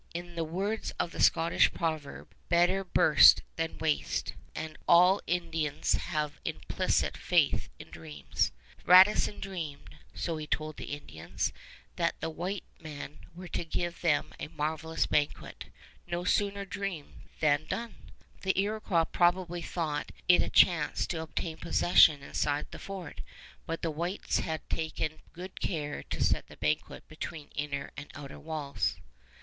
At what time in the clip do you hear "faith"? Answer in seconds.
7.15-7.69